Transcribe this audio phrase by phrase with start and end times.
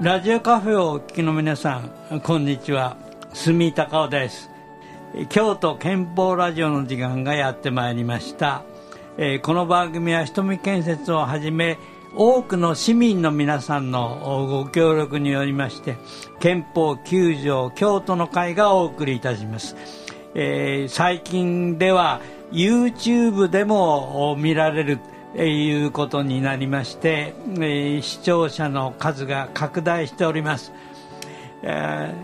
[0.00, 2.96] ラジオカフェをお聞きの皆さんこんにちは。
[3.34, 4.48] 住高尾です。
[5.28, 8.62] 京都憲法ラジオの時間がやってまいりました、
[9.18, 11.76] えー、この番組は瞳建設をはじめ
[12.16, 15.96] 多くの市民の皆さんのご協力によりまして
[16.40, 19.76] 憲法9条京都の会がお送りいたします、
[20.34, 24.98] えー、最近では YouTube でも見られる
[25.36, 30.72] いうことになりまして、えー、視聴者の数が拡大しております、
[31.62, 32.14] え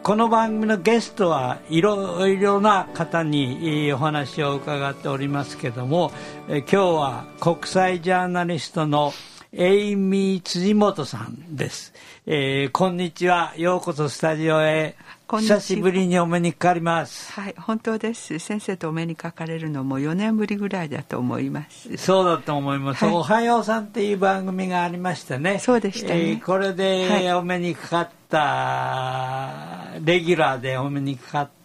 [0.00, 6.12] ー、この番組のゲストはいろいろな方にお話を伺っておりますけども、
[6.48, 9.12] えー、今日は国際ジャーナリストの
[9.56, 11.94] エイミー辻本さんです、
[12.26, 13.54] えー、こんにちは。
[13.56, 14.96] ようこそスタジオへ。
[15.28, 17.32] 久しぶりにお目にかかります。
[17.32, 18.40] はい本当です。
[18.40, 21.96] 先生とお目にかかれるのも4年ぶりぐらいだと思います。
[21.98, 25.60] そうだと思います、はい、おはようさんっていう番組がありましてね。
[25.60, 31.63] そうでしたね、えー、これでお目にかかった、はい、レギュラーでお目にかかった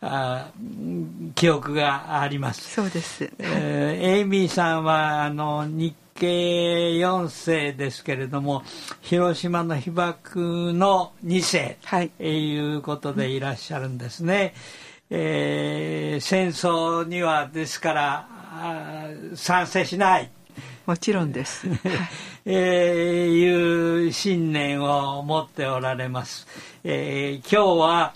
[0.00, 0.50] あ
[1.34, 8.62] 記憶がありますそうです、えー、エイミーさんはあの日系4世ですけれども
[9.00, 11.78] 広島の被爆の2世
[12.18, 14.54] ということでいらっしゃるんですね。
[15.10, 18.28] えー、戦争にはですから
[19.34, 20.30] 賛成しない。
[20.86, 21.66] もちろんです。
[22.46, 26.46] えー、いう信念を持っておられます。
[26.84, 28.14] えー、今日は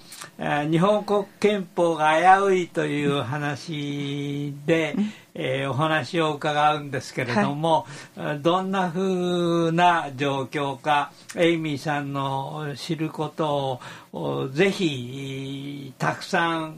[0.71, 4.95] 日本国憲法が危ういという話で、
[5.35, 7.87] えー、お話を伺うんですけれども、
[8.17, 13.81] はい、どんなふうな状況かエイミーさんの知ること
[14.13, 16.75] をぜひたくさん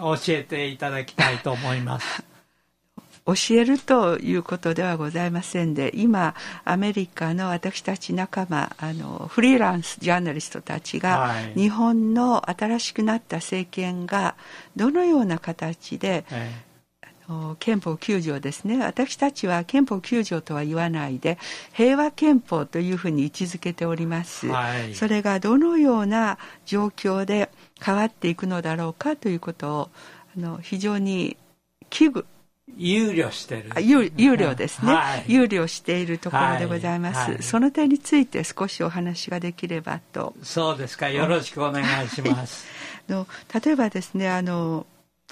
[0.00, 2.22] 教えていただきたいと思います。
[3.26, 6.34] 教えるということではございませんで今
[6.64, 14.36] アメリカの私たち仲間あのフリーランスジャーナリストたちが、はい、日本の新しくなった政権が
[14.76, 16.66] どのような形で、はい
[17.58, 18.78] 憲法9条ですね。
[18.78, 21.38] 私たちは憲法9条とは言わないで
[21.72, 29.90] 平和憲法というふうに位置づけております、はい、それがどのような状況で変わっていくのだろうかということを
[30.36, 31.36] あの非常に
[31.90, 32.24] 危惧
[32.76, 33.70] 憂慮してる。
[33.80, 37.32] 憂慮ですね、はい、憂慮しているところでございます、はい。
[37.34, 40.34] はい、その点について少しお話ができればと。
[40.42, 41.08] そうですか。
[41.08, 42.66] よろしくお願いします。
[43.08, 43.26] の
[43.64, 44.86] 例えばですねあの、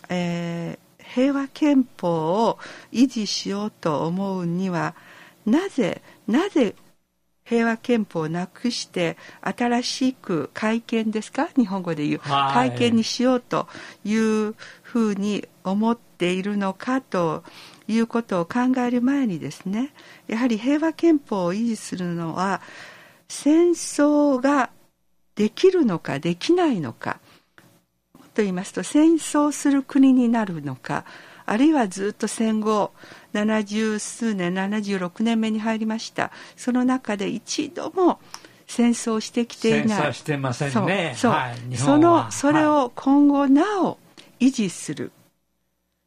[0.09, 2.59] えー、平和憲法を
[2.93, 4.95] 維持しようと思うには
[5.45, 6.75] なぜなぜ
[7.45, 11.49] 平和憲法をなくして新しく改憲ですか？
[11.57, 13.69] 日本語で言う、改憲にしようと
[14.03, 17.45] いうふうに思っているのかと
[17.89, 19.93] いうことを考える前にですね
[20.27, 22.61] やはり平和憲法を維持するのは
[23.29, 24.71] 戦争が
[25.35, 27.21] できるのかできないのか
[28.15, 31.05] もっと言いますと戦争する国になるのか
[31.47, 32.93] あるいはずっと戦後
[33.35, 36.31] 70数年76年目に入りました。
[36.57, 38.19] その中で一度も
[38.67, 39.89] 戦争してきていない。
[39.89, 41.15] 戦争してませんね。
[41.17, 43.99] そう、はい、そのそれを今後なお
[44.41, 45.13] 維持する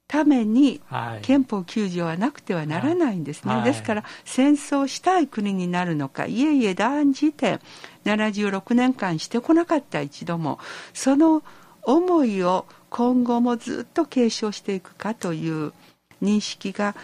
[0.07, 0.81] ために
[1.22, 7.59] 憲法9条はなくてはならないんですね、はい、ですから戦争したい国になるのかいえいえ断じて
[8.06, 10.59] 76年間してこなかった一度も
[10.94, 11.44] その
[11.84, 15.73] 思いを今後もずっと継承していくかという
[16.22, 16.95] 認識が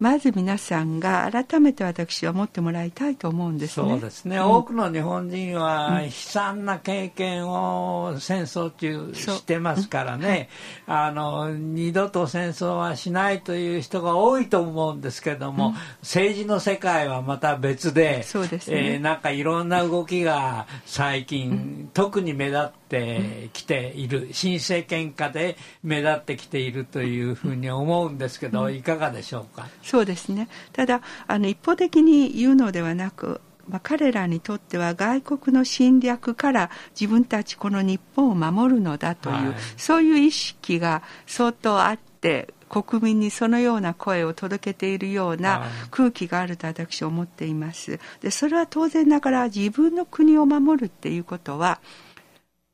[0.00, 3.88] まず皆さんが改めて私は持ってもらいたいと思うんですね。
[3.90, 4.38] そうですね。
[4.38, 10.48] うん、多くの日本人は悲惨な経験を戦争中してますからね、
[10.88, 10.90] う。
[10.90, 29.68] ん、あの二度と戦争はしないという人が多いと思うんですけども、うん、政治の世界はまた別で、そうですね、えー、なんかいろんな動きが最近、特に目立ってきている、新政権下で目立ってきているというふうに思うんですけど、いかがでしょうか？
[29.82, 48.00] そうですねただあの一方的に言うのではなくまあ、彼らにとっては外国の侵略から自分たちこの日本を守るのだという、はい、そういう意識が相当あって国民にそのような声を届けているような空気があると私は思っています。
[48.20, 51.80] でそれは当然ながら自分の国を守るっていうことは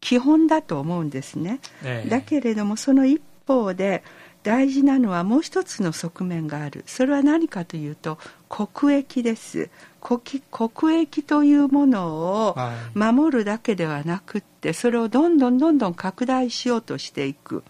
[0.00, 1.60] 基本だと思うんですね。
[1.84, 4.02] ええ、だけれどもその一方で
[4.42, 6.84] 大事なのはもう一つの側面がある。
[6.86, 9.70] それは何かというと国益です。
[10.00, 12.14] 国益というもの
[12.46, 12.56] を
[12.94, 17.64] 守るだけではなくってそれをどんどんどんどん拡大しようとしていく。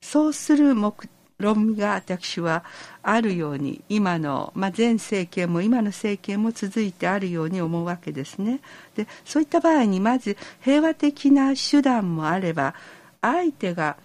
[0.00, 1.08] そうする目
[1.42, 2.64] 論理が私は
[3.02, 8.60] あるように今の、まあ、前政権も今の政権も続いてあるように思うわけですね。
[8.94, 12.74] でそういった場合にまず平和的な手段もあれば
[13.20, 13.96] 相手が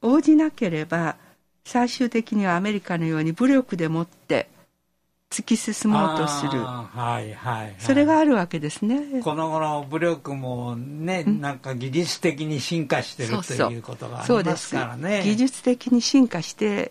[0.00, 1.16] 応じなければ
[1.64, 4.48] 最終的にはアメリカのように武力でもって
[5.30, 9.22] 突き進もうとする、はいはい、はい、それがあるわけですね。
[9.22, 15.22] この頃武力もね、うん、なんか技術的に進化してるということがありますからね。
[15.24, 16.90] 技術的に進化して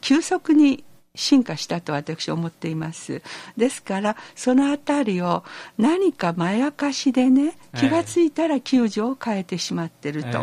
[0.00, 0.82] 急速に
[1.14, 3.22] 進化したと私は思っています。
[3.56, 5.44] ですからそのあたりを
[5.78, 10.40] 何かまやかしでね気が付いたら救助を変えてしまってると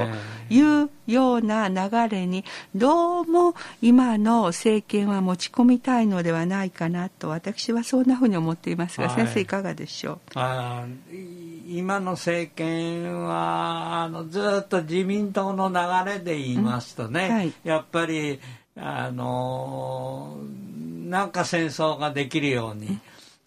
[0.49, 10.17] いうような流れにどうも今の政権は持ち込みたいのではないかなと私はそんなふうに思っていますが、はい、先生いかがでしょう？
[10.35, 10.85] あ
[11.67, 17.35] 今の政権はあのずっと自民党の流れで言いますとね、うん。
[17.35, 18.39] はい、やっぱり
[18.77, 20.37] あの
[21.09, 22.99] なんか戦争ができるように、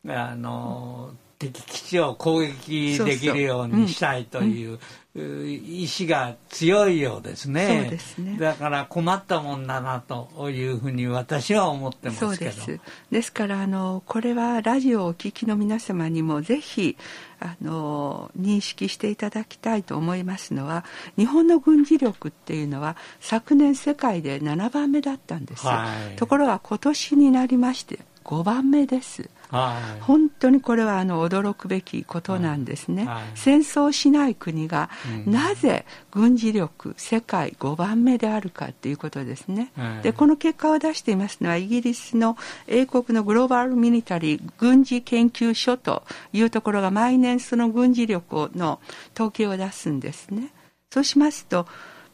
[0.06, 1.15] あの
[1.52, 4.79] 敵基地を攻撃できるようにしたいという
[5.17, 7.88] 意志が強いようですね。
[7.88, 12.50] ですねだから困ったもんだなというふうに私は思ってますけど。
[12.50, 12.81] です
[13.12, 16.96] ですからあのこれはラジオをお聞きの皆様にもぜひ
[17.38, 20.85] あの認識していただきたいと思いますのは
[21.17, 29.29] 日本の軍事力っていうのは昨年世界で7番目だったんです、はい、ところが今年になりまして5番目です。
[29.55, 33.15] はい、本当にこれはあの驚くべきことなんですね、はい。
[33.15, 34.91] はい、戦争しない国が
[35.27, 39.73] なぜ軍事力世界5番目であるかということですね、
[40.03, 42.37] でこの結果を出していますのはイギリスの
[42.67, 46.03] 英国のグローバルミニタリー軍事研究所と
[46.33, 48.81] いうところが毎年その軍事力の
[49.15, 50.49] 統計を出すんですね。
[50.91, 51.67] そうしますと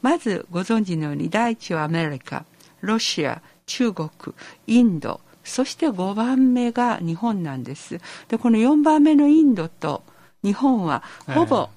[0.02, 2.44] まずご存知のように第一はアメリカ
[2.80, 4.08] ロシア中国
[4.66, 5.20] インド
[5.50, 7.98] そして5番目が日本なんです。
[8.28, 10.02] で、この4番目のインドと
[10.42, 11.68] 日本はほぼ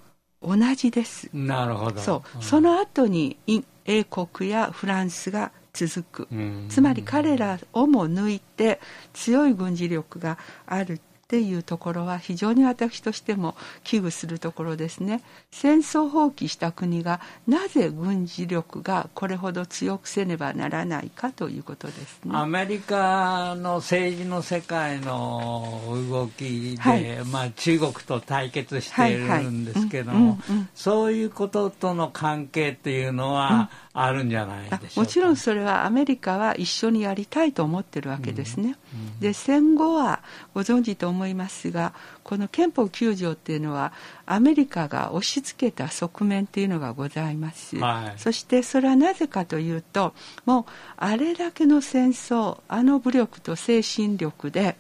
[0.42, 1.30] 同じです。
[1.34, 2.00] えー、なるほど。
[2.00, 2.44] そう。
[2.44, 3.38] その後に
[3.86, 6.28] 英国やフランスが続く。
[6.70, 8.80] つまり彼らをも抜いて
[9.14, 10.38] 強い軍事力が
[10.68, 15.24] あるっていうところは非常に私としても危惧するところですね。
[15.52, 22.31] 戦争放棄した国がなぜ軍事力がこれほど強くせねばならないかということですね。
[22.36, 30.40] アメリカの政治の世界の動きで、はい、まあ、中国と対決しているんですけども、
[30.75, 35.01] そういうこととの関係っていうのは、あるんじゃないでしょうか。
[35.01, 38.75] もちろんそれはアメリカは一緒にやりたいと思ってるわけですね。
[38.94, 40.22] うんうん、で戦後は
[40.56, 41.94] ご存知と思いますが
[42.24, 43.94] この憲法9条っていうのは
[44.25, 50.13] アメリカが押し付けた側面っていうのがございます、はい、そしてそれはなぜかというと
[50.46, 50.66] もう
[50.98, 54.75] あれだけの戦争あの武力と精神力で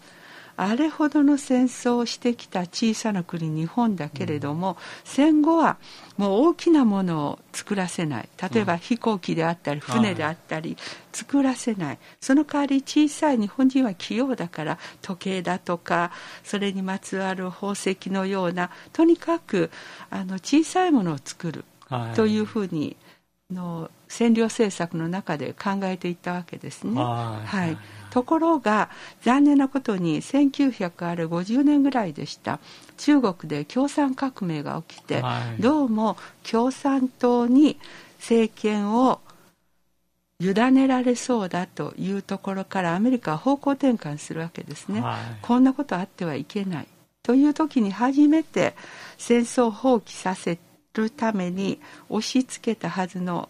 [0.55, 5.77] あれほどの戦争をしてきた小さな国日本だけれども、うん、戦後は
[6.17, 8.29] もう大きなものを作らせない。
[8.53, 10.77] 例えば飛行機であったり船であったり
[11.11, 16.11] 作らせない、その代わり小さい日本人は器用だから時計だとか
[16.43, 19.71] それにまつわる宝石のようなとにかく
[20.09, 21.65] あの小さいものを作る。
[22.15, 22.95] というふうに、
[23.51, 27.01] の占領政策の中で考えていったわけですね。
[27.01, 27.77] はい、はい。
[28.11, 28.91] ところが
[29.23, 32.59] 残念なことに1950年ぐらいでした。
[32.97, 36.15] 中国で共産革命が起きて、はい、どうも
[36.49, 37.79] 共産党に
[38.19, 39.19] 政権を
[40.39, 46.87] 委ねられそうだというところからアメリカは方向転換するわけですね、はい、こんなことあってはいけない
[47.23, 48.75] という時に初めて
[49.17, 50.59] 戦争を放棄させ
[50.93, 53.49] るために押し付けたはずの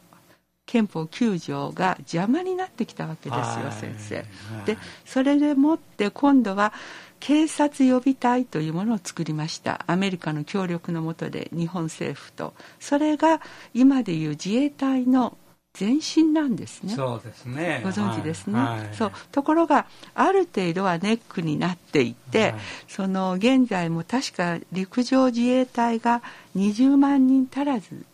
[0.65, 4.25] 憲法9条が邪魔になってきたわけですよ、先生。
[4.65, 6.73] でそれでもって今度は
[7.19, 9.83] 警察予備隊というものを作りました。
[9.87, 12.53] アメリカの協力のもとで日本政府と。
[12.79, 13.41] それが
[13.73, 15.37] 今でいう自衛隊の
[15.79, 16.93] 前進なんですね。
[16.93, 17.81] そうですね。
[17.83, 18.59] ご存知ですね。
[18.59, 22.55] はい、そうところがある程度はネックになっていて、はい、
[22.87, 26.21] その現在も確か陸上自衛隊が
[26.55, 28.05] 20万人足らず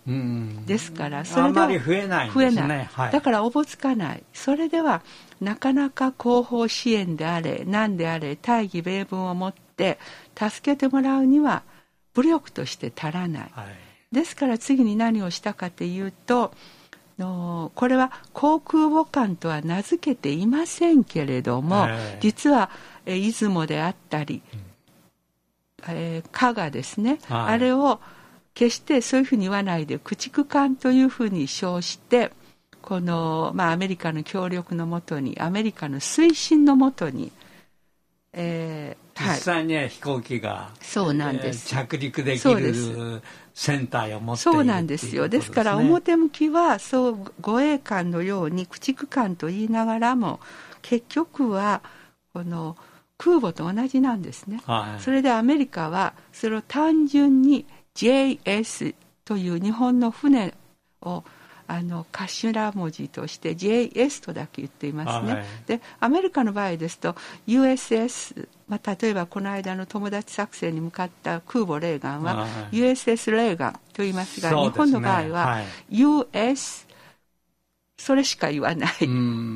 [0.66, 4.24] ですから、それでは増えない、ね、増えない、はい、だからおぼつかない。
[4.34, 5.02] それでは
[5.42, 10.00] なかなか後方支援であれ何であれ大義名分を持って
[10.38, 11.64] 助けてもらうには
[12.14, 13.52] 武力として足らない。
[14.14, 16.54] ですから次に何をしたかというと。
[17.20, 22.70] のこれは航空母艦とは名付けていませんけれども、えー、実は、
[23.06, 28.00] えー、出雲であったり、うん、えー、加賀ですね、はい、あれを
[28.54, 32.32] 決してそういうふうに言わないで駆逐艦というふうに称して
[32.82, 37.32] この、まあ、アメリカの協力のもとにアメリカの推進のもとに、
[38.34, 43.22] えー、実際には飛行機が、そうなんです、着陸できる
[43.54, 45.28] 船体を持っているそうなんですよ。
[45.28, 50.40] ですから表向きはそう護衛艦のように駆逐艦と言いながらも
[50.82, 51.82] 結局は
[52.34, 52.78] この
[53.18, 58.96] 空母と同じなんですね、はい、それでアメリカはそれを単純に JS
[59.26, 60.54] という日本の船
[61.02, 61.24] を
[61.80, 67.16] あの頭文字として JS とだけ言っていますね、はい、でアメリカの場合ですと
[67.48, 76.86] USS まあ、例えばこの間の友達作戦に向かった空母レーガンは USS レーガンと言いますが、日本の場合は US
[77.98, 78.92] それしか言わない。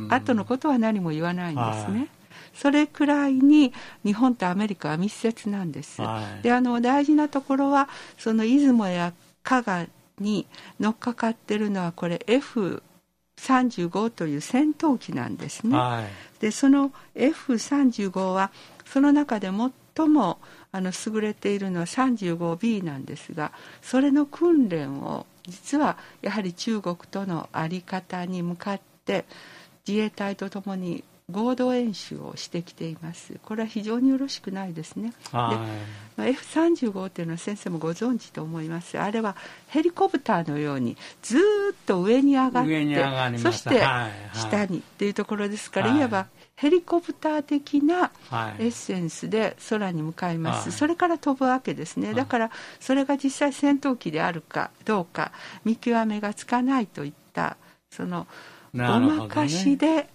[0.10, 2.08] 後のことは何も言わないんですね。
[2.56, 3.72] それくらいに
[4.04, 6.02] 日本とアメリカは密接なんです。
[6.42, 7.88] であの大事なところは
[8.18, 9.14] その出雲や
[9.44, 9.86] 加賀
[10.20, 10.48] に
[10.80, 15.78] 乗っかかってるのはこれ F35 という戦闘機なんですね。
[15.78, 18.52] はい、でその F35 は
[18.86, 19.50] その中で
[19.96, 20.40] 最も
[20.72, 23.52] あの優れているのは 35B なんですが
[23.82, 29.26] それの訓練を実はやはり中国との在り方に向かって
[29.88, 33.40] 自衛隊とともに合同演習をしてきています。
[33.44, 35.10] これは非常によろしくないですね。
[35.10, 35.58] で、ま
[36.18, 39.00] あ、F35 というのは先生もご存知と思います。
[39.00, 39.36] あれは
[39.68, 43.82] ヘリコプターのようにずっと上に上がってそして
[44.34, 48.12] 下にっていうところですから、はい、いわばヘリコプター的な
[48.60, 52.14] エッセンスで空に向かいます、はい、それから飛ぶわけですね。
[52.14, 55.32] だからそれが実際戦闘機であるかどうか
[55.64, 57.58] 見極めがつかないといった
[57.90, 58.28] その
[58.74, 60.10] ごまかしで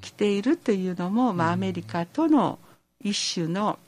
[0.00, 2.58] 来ているというのも、まあ、アメリカとの
[3.02, 3.78] 一種の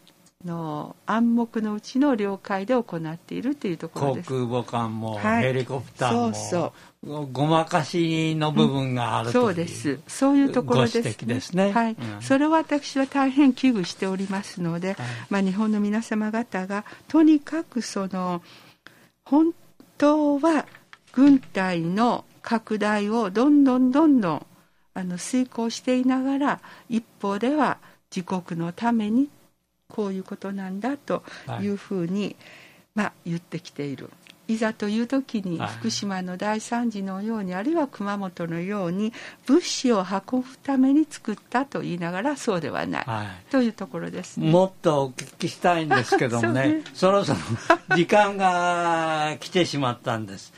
[0.44, 4.28] の暗黙のうちの了解で行っているというところです。
[4.28, 6.72] 航空母艦も、はい、ヘリコプターもそうそ
[7.04, 7.26] う。
[7.32, 10.00] ごまかしの部分がある、うん、そうです。
[10.06, 11.72] そういうところです、ですね。
[11.72, 14.96] はい、うん、それを私は大変危惧しておりますので、はい、
[15.30, 18.42] まあ、日本の皆様方がとにかくその
[19.24, 19.52] 本
[19.98, 20.66] 当は
[21.12, 24.46] 軍隊の拡大をどんどんどんどん
[24.94, 27.78] あの遂行していながら一方では
[28.14, 29.28] 自国のために
[29.88, 31.22] こういうことなんだと
[31.60, 31.66] い。
[31.66, 32.36] うふうに、はい、
[32.94, 34.10] まあ、言ってきている。
[34.48, 39.12] いざという時に福島の大惨事のように、はい、あるいは熊本のように
[39.46, 46.68] 物資を運ぶために作ったと言いながらそうではない、はい、というところです、ね、もっとお聞きしたいんですけどもね。
[46.82, 47.38] ね、そろそろ
[47.96, 50.52] 時間が来てしまったんです。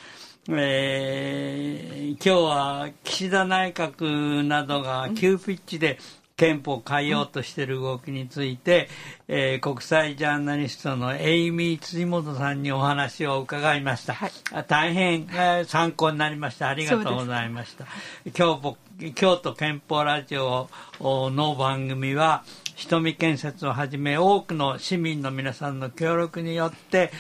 [0.47, 5.99] えー、今日は岸田内閣などが急ピッチで
[6.37, 8.89] 憲法を変えようとしている動きについて、
[9.29, 14.33] えー、国際ジャーナリストのエイミー辻本さんにお話を伺いました、はい、
[14.69, 16.69] 大変、えー、参考になりました。
[16.69, 17.87] ありがとうございました。
[18.33, 18.77] 京都
[19.15, 20.69] 京都憲法ラジオ
[21.01, 27.13] の番組は瞳建設をはじめ多くの市民の皆さんの協力によって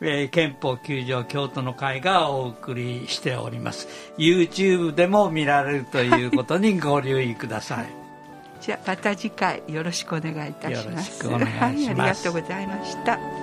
[0.00, 3.88] えー、憲法9条京都の会がお送りしております。
[4.18, 7.86] YouTube でも見られるということにご留意ください。
[8.60, 11.26] じゃあまた次回よろしくお願いいたします。
[11.26, 13.39] はい、ありがとうございました